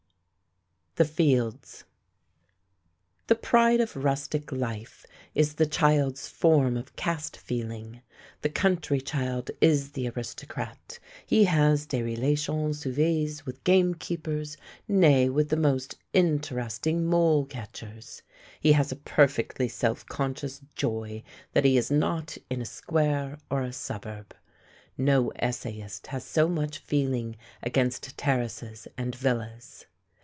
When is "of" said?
3.79-3.95, 6.77-6.95